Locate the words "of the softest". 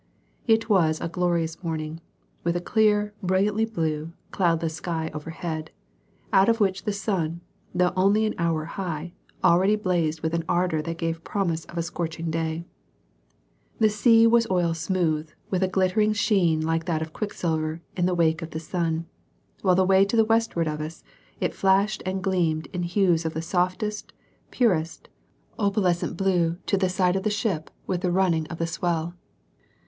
23.23-24.13